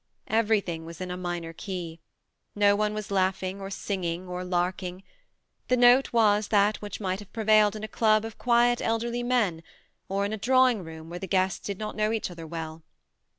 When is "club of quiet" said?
7.87-8.81